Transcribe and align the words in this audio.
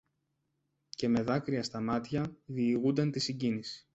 και 0.89 1.07
με 1.09 1.21
δάκρυα 1.21 1.63
στα 1.63 1.81
μάτια 1.81 2.35
διηγούνταν 2.45 3.11
τη 3.11 3.19
συγκίνηση 3.19 3.87